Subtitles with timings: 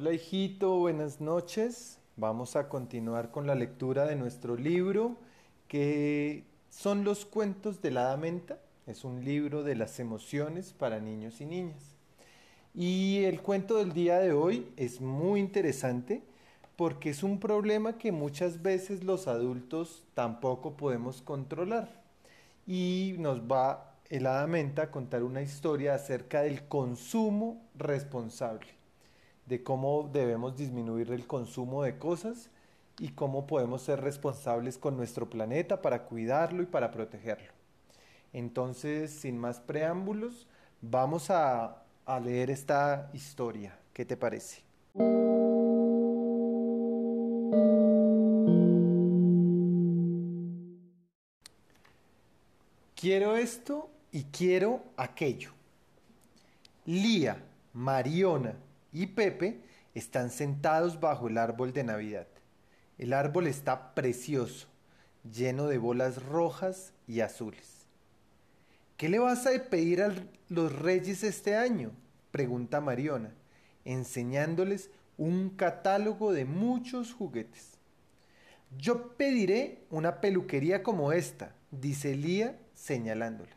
[0.00, 1.98] Hola hijito, buenas noches.
[2.16, 5.18] Vamos a continuar con la lectura de nuestro libro
[5.68, 8.18] que son los cuentos de la.
[8.86, 11.98] Es un libro de las emociones para niños y niñas.
[12.74, 16.22] Y el cuento del día de hoy es muy interesante
[16.76, 22.02] porque es un problema que muchas veces los adultos tampoco podemos controlar.
[22.66, 28.79] Y nos va el Hada Menta a contar una historia acerca del consumo responsable
[29.50, 32.50] de cómo debemos disminuir el consumo de cosas
[33.00, 37.50] y cómo podemos ser responsables con nuestro planeta para cuidarlo y para protegerlo.
[38.32, 40.46] Entonces, sin más preámbulos,
[40.80, 43.76] vamos a, a leer esta historia.
[43.92, 44.62] ¿Qué te parece?
[52.94, 55.50] Quiero esto y quiero aquello.
[56.86, 58.54] Lía, Mariona,
[58.92, 59.60] y Pepe
[59.94, 62.26] están sentados bajo el árbol de Navidad.
[62.98, 64.68] El árbol está precioso,
[65.24, 67.86] lleno de bolas rojas y azules.
[68.96, 70.14] ¿Qué le vas a pedir a
[70.48, 71.92] los reyes este año?
[72.30, 73.32] pregunta Mariona,
[73.84, 77.78] enseñándoles un catálogo de muchos juguetes.
[78.78, 83.56] Yo pediré una peluquería como esta, dice Lía señalándola.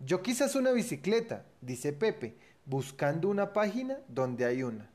[0.00, 2.34] Yo quizás una bicicleta, dice Pepe,
[2.66, 4.88] buscando una página donde hay una.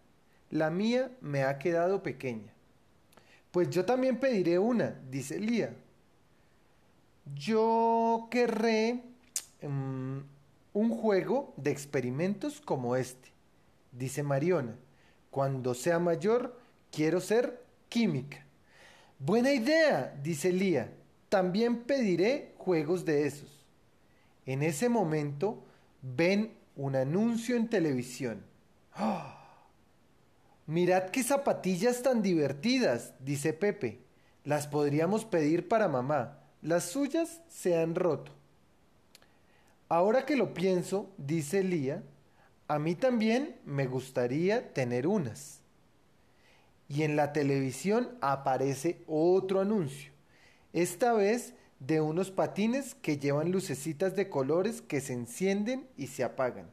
[0.49, 2.51] La mía me ha quedado pequeña.
[3.51, 5.75] Pues yo también pediré una, dice Lía.
[7.35, 9.03] Yo querré
[9.61, 10.17] mm,
[10.73, 13.29] un juego de experimentos como este,
[13.91, 14.75] dice Mariona.
[15.31, 16.59] Cuando sea mayor,
[16.91, 18.45] quiero ser química.
[19.19, 20.91] Buena idea, dice Lía.
[21.29, 23.65] También pediré juegos de esos.
[24.45, 25.63] En ese momento
[26.01, 28.41] ven un anuncio en televisión.
[28.93, 29.35] ¡Ah!
[30.65, 33.99] Mirad qué zapatillas tan divertidas, dice Pepe.
[34.45, 36.39] Las podríamos pedir para mamá.
[36.61, 38.31] Las suyas se han roto.
[39.89, 42.01] Ahora que lo pienso, dice Lía,
[42.69, 45.59] a mí también me gustaría tener unas.
[46.87, 50.13] Y en la televisión aparece otro anuncio.
[50.71, 56.23] Esta vez de unos patines que llevan lucecitas de colores que se encienden y se
[56.23, 56.69] apagan.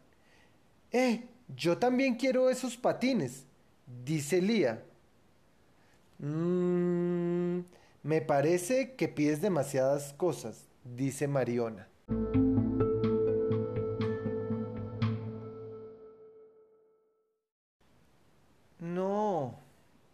[0.92, 1.28] ¡Eh!
[1.54, 3.44] Yo también quiero esos patines,
[4.04, 4.82] dice Lía.
[6.18, 7.60] Mmm,
[8.02, 11.88] me parece que pides demasiadas cosas, dice Mariona.
[18.80, 19.60] No,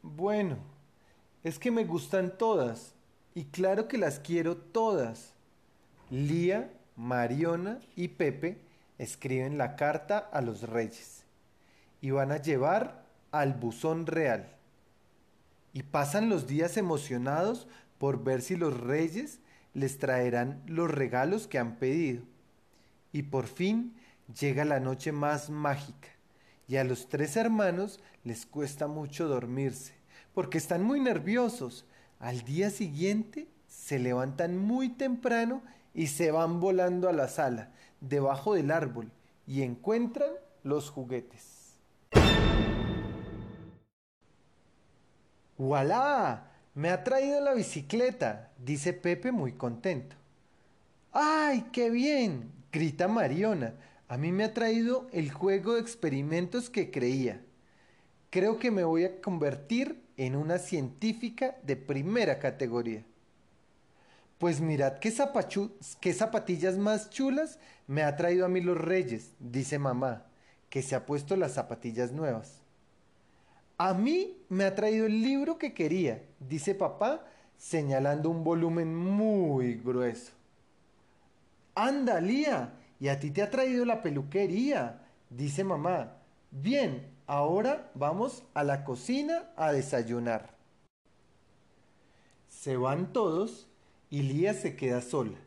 [0.02, 0.58] bueno,
[1.42, 2.94] es que me gustan todas
[3.34, 5.32] y claro que las quiero todas.
[6.10, 8.58] Lía, Mariona y Pepe
[8.98, 11.24] escriben la carta a los reyes
[12.00, 14.56] y van a llevar al buzón real.
[15.72, 17.66] Y pasan los días emocionados
[17.98, 19.38] por ver si los reyes
[19.72, 22.24] les traerán los regalos que han pedido.
[23.12, 23.94] Y por fin
[24.38, 26.08] llega la noche más mágica
[26.68, 29.94] y a los tres hermanos les cuesta mucho dormirse
[30.34, 31.84] porque están muy nerviosos
[32.22, 35.60] al día siguiente se levantan muy temprano
[35.92, 39.10] y se van volando a la sala, debajo del árbol,
[39.44, 40.30] y encuentran
[40.62, 41.74] los juguetes.
[45.58, 46.48] ¡Voilà!
[46.74, 50.14] Me ha traído la bicicleta, dice Pepe muy contento.
[51.10, 52.52] ¡Ay, qué bien!
[52.70, 53.74] grita Mariona.
[54.06, 57.42] A mí me ha traído el juego de experimentos que creía.
[58.30, 63.04] Creo que me voy a convertir en una científica de primera categoría.
[64.38, 65.12] Pues mirad qué,
[66.00, 70.26] qué zapatillas más chulas me ha traído a mí los reyes, dice mamá,
[70.68, 72.62] que se ha puesto las zapatillas nuevas.
[73.78, 77.24] A mí me ha traído el libro que quería, dice papá,
[77.56, 80.32] señalando un volumen muy grueso.
[81.74, 85.00] Anda, Lía, y a ti te ha traído la peluquería,
[85.30, 86.16] dice mamá.
[86.50, 90.50] Bien, Ahora vamos a la cocina a desayunar.
[92.48, 93.68] Se van todos
[94.10, 95.38] y Lía se queda sola.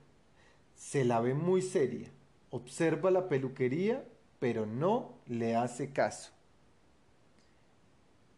[0.76, 2.10] Se la ve muy seria.
[2.50, 4.06] Observa la peluquería,
[4.40, 6.32] pero no le hace caso.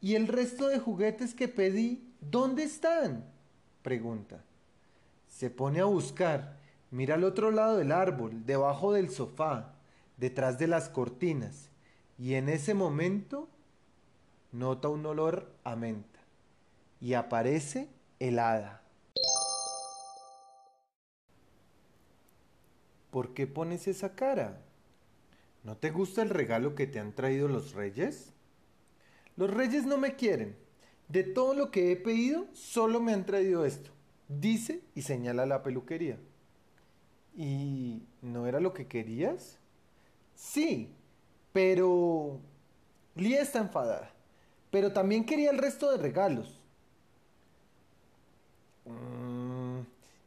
[0.02, 3.26] ¿Y el resto de juguetes que pedí, dónde están?
[3.82, 4.44] pregunta.
[5.28, 6.58] Se pone a buscar.
[6.92, 9.74] Mira al otro lado del árbol, debajo del sofá,
[10.18, 11.70] detrás de las cortinas
[12.18, 13.48] y en ese momento
[14.52, 16.20] nota un olor a menta
[17.00, 18.82] y aparece el hada.
[23.12, 24.62] ¿Por qué pones esa cara?
[25.64, 28.34] ¿No te gusta el regalo que te han traído los reyes?
[29.36, 30.56] Los reyes no me quieren.
[31.08, 33.92] De todo lo que he pedido, solo me han traído esto.
[34.28, 36.18] Dice y señala la peluquería.
[37.36, 39.58] ¿Y no era lo que querías?
[40.36, 40.97] Sí,
[41.58, 42.40] pero...
[43.16, 44.12] Lía está enfadada.
[44.70, 46.62] Pero también quería el resto de regalos.
[48.86, 49.80] Mm,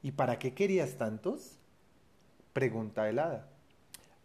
[0.02, 1.52] ¿Y para qué querías tantos?
[2.52, 3.46] Pregunta el hada.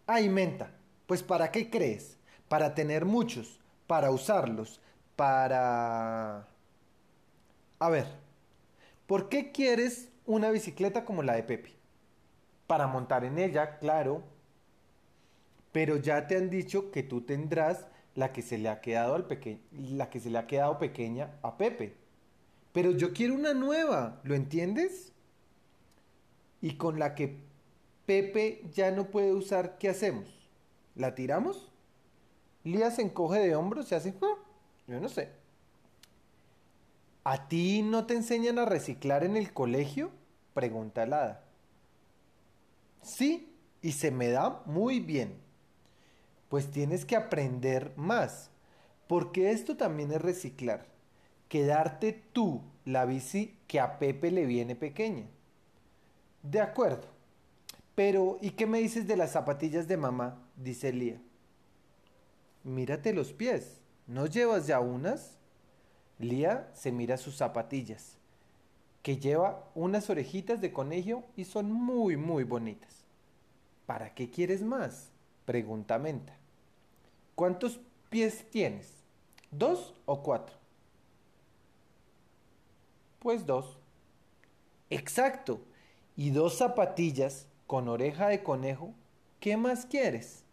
[0.08, 0.72] Ay, menta,
[1.06, 2.18] pues ¿para qué crees?
[2.48, 4.80] Para tener muchos, para usarlos,
[5.14, 6.48] para...
[7.78, 8.08] A ver,
[9.06, 11.72] ¿por qué quieres una bicicleta como la de Pepe?
[12.66, 14.24] Para montar en ella, claro.
[15.76, 19.28] Pero ya te han dicho que tú tendrás la que se le ha quedado
[19.72, 21.94] la que se le ha quedado pequeña a Pepe.
[22.72, 25.12] Pero yo quiero una nueva, ¿lo entiendes?
[26.62, 27.36] Y con la que
[28.06, 30.48] Pepe ya no puede usar, ¿qué hacemos?
[30.94, 31.70] ¿La tiramos?
[32.64, 34.38] Lía se encoge de hombros y hace, ah,
[34.86, 35.28] yo no sé.
[37.22, 40.10] ¿A ti no te enseñan a reciclar en el colegio?
[40.54, 41.44] Pregunta el hada.
[43.02, 45.44] Sí, y se me da muy bien.
[46.56, 48.48] Pues tienes que aprender más,
[49.08, 50.86] porque esto también es reciclar.
[51.50, 55.26] Quedarte tú la bici que a Pepe le viene pequeña.
[56.42, 57.08] De acuerdo.
[57.94, 60.40] Pero, ¿y qué me dices de las zapatillas de mamá?
[60.56, 61.20] dice Lía.
[62.64, 63.82] Mírate los pies.
[64.06, 65.36] ¿No llevas ya unas?
[66.18, 68.16] Lía se mira sus zapatillas,
[69.02, 73.04] que lleva unas orejitas de conejo y son muy, muy bonitas.
[73.84, 75.10] ¿Para qué quieres más?
[75.44, 76.45] pregunta Menta.
[77.36, 77.78] ¿Cuántos
[78.08, 79.04] pies tienes?
[79.50, 80.56] ¿Dos o cuatro?
[83.20, 83.78] Pues dos.
[84.88, 85.60] Exacto.
[86.16, 88.94] Y dos zapatillas con oreja de conejo.
[89.38, 90.44] ¿Qué más quieres?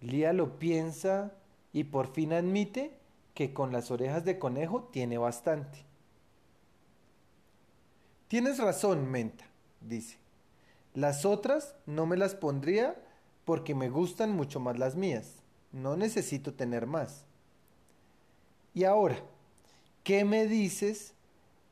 [0.00, 1.34] Lía lo piensa
[1.74, 2.98] y por fin admite
[3.34, 5.84] que con las orejas de conejo tiene bastante.
[8.28, 9.44] Tienes razón, Menta,
[9.82, 10.16] dice.
[10.94, 12.96] Las otras no me las pondría
[13.48, 15.36] porque me gustan mucho más las mías.
[15.72, 17.24] No necesito tener más.
[18.74, 19.22] Y ahora,
[20.04, 21.14] ¿qué me dices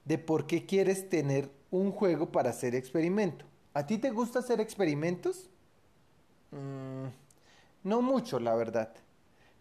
[0.07, 3.45] de por qué quieres tener un juego para hacer experimento?
[3.75, 5.51] ¿A ti te gusta hacer experimentos?
[6.51, 7.09] Mm,
[7.85, 8.95] no mucho, la verdad.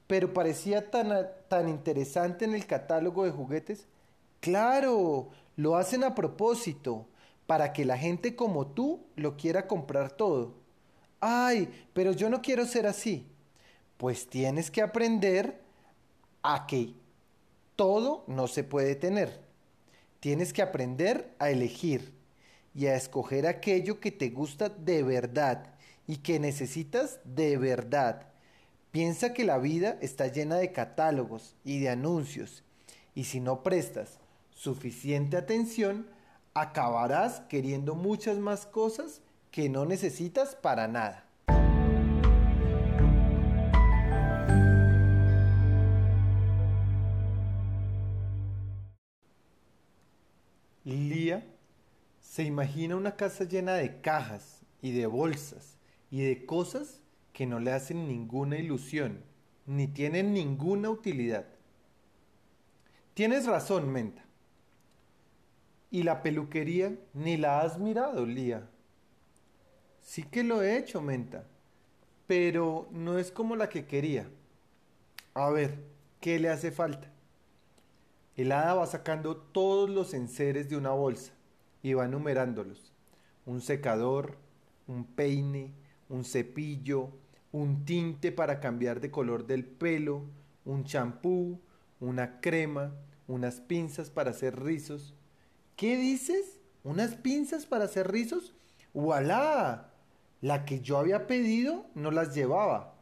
[0.08, 1.12] Pero parecía tan,
[1.50, 3.88] tan interesante en el catálogo de juguetes.
[4.40, 7.08] Claro, lo hacen a propósito,
[7.46, 10.64] para que la gente como tú lo quiera comprar todo.
[11.20, 13.28] Ay, pero yo no quiero ser así.
[13.98, 15.62] Pues tienes que aprender
[16.44, 16.94] a que
[17.76, 19.42] todo no se puede tener.
[20.20, 22.14] Tienes que aprender a elegir
[22.74, 25.74] y a escoger aquello que te gusta de verdad
[26.08, 28.28] y que necesitas de verdad.
[28.92, 32.64] Piensa que la vida está llena de catálogos y de anuncios
[33.16, 34.20] y si no prestas
[34.52, 36.08] suficiente atención,
[36.54, 39.22] acabarás queriendo muchas más cosas
[39.56, 41.30] que no necesitas para nada.
[50.84, 51.48] Lía
[52.20, 55.78] se imagina una casa llena de cajas y de bolsas
[56.12, 57.00] y de cosas
[57.32, 59.24] que no le hacen ninguna ilusión,
[59.66, 61.46] ni tienen ninguna utilidad.
[63.14, 64.26] Tienes razón, Menta.
[65.92, 68.70] Y la peluquería ni la has mirado, Lía.
[70.06, 71.46] Sí que lo he hecho, Menta,
[72.28, 74.30] pero no es como la que quería.
[75.34, 75.80] A ver,
[76.22, 77.12] ¿qué le hace falta?
[78.38, 81.34] El hada va sacando todos los enseres de una bolsa
[81.82, 82.94] y va numerándolos.
[83.48, 84.38] Un secador,
[84.88, 85.74] un peine,
[86.08, 87.10] un cepillo,
[87.52, 90.22] un tinte para cambiar de color del pelo,
[90.66, 91.60] un champú,
[92.00, 92.94] una crema,
[93.28, 95.16] unas pinzas para hacer rizos.
[95.76, 96.60] ¿Qué dices?
[96.84, 98.54] ¿Unas pinzas para hacer rizos?
[98.94, 99.95] ¡Voilà!
[100.46, 102.94] La que yo había pedido no las llevaba.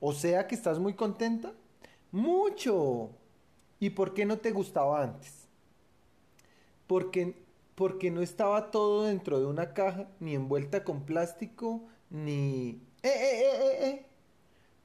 [0.00, 1.52] O sea que estás muy contenta.
[2.10, 3.10] Mucho.
[3.78, 5.46] ¿Y por qué no te gustaba antes?
[6.88, 7.36] Porque,
[7.76, 12.82] porque no estaba todo dentro de una caja, ni envuelta con plástico, ni...
[13.04, 14.06] ¡Eh, eh, eh, eh, eh!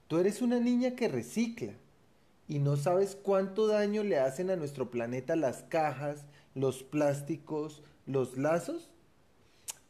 [0.07, 1.73] Tú eres una niña que recicla
[2.47, 8.37] y no sabes cuánto daño le hacen a nuestro planeta las cajas, los plásticos, los
[8.37, 8.91] lazos.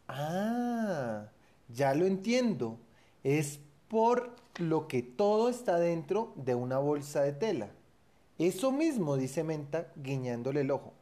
[0.07, 1.27] Ah,
[1.69, 2.77] ya lo entiendo,
[3.23, 7.69] es por lo que todo está dentro de una bolsa de tela.
[8.37, 10.93] Eso mismo dice Menta guiñándole el ojo.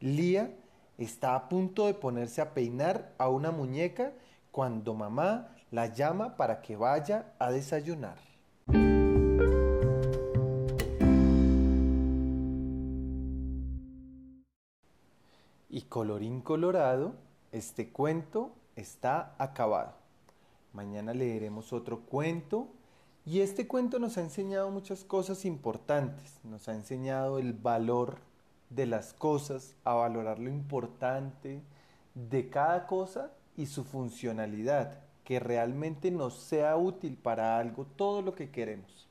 [0.00, 0.54] Lía
[0.98, 4.12] está a punto de ponerse a peinar a una muñeca
[4.50, 8.18] cuando mamá la llama para que vaya a desayunar.
[15.68, 17.14] Y colorín colorado,
[17.50, 19.94] este cuento está acabado.
[20.72, 22.68] Mañana leeremos otro cuento
[23.24, 26.40] y este cuento nos ha enseñado muchas cosas importantes.
[26.42, 28.18] Nos ha enseñado el valor
[28.70, 31.62] de las cosas, a valorar lo importante
[32.14, 38.34] de cada cosa y su funcionalidad, que realmente nos sea útil para algo todo lo
[38.34, 39.08] que queremos.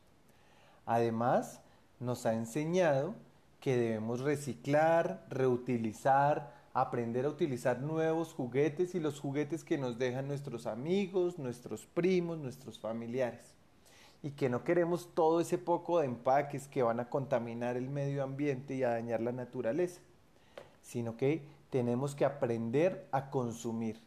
[0.85, 1.61] Además,
[1.99, 3.13] nos ha enseñado
[3.59, 10.27] que debemos reciclar, reutilizar, aprender a utilizar nuevos juguetes y los juguetes que nos dejan
[10.27, 13.53] nuestros amigos, nuestros primos, nuestros familiares.
[14.23, 18.23] Y que no queremos todo ese poco de empaques que van a contaminar el medio
[18.23, 19.99] ambiente y a dañar la naturaleza,
[20.81, 23.99] sino que tenemos que aprender a consumir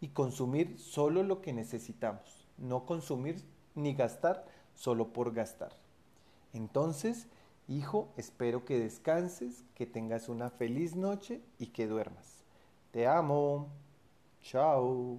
[0.00, 3.42] y consumir solo lo que necesitamos, no consumir
[3.74, 5.72] ni gastar solo por gastar.
[6.52, 7.26] Entonces,
[7.70, 12.42] Hijo, espero que descanses, que tengas una feliz noche y que duermas.
[12.92, 13.68] Te amo.
[14.40, 15.18] Chao.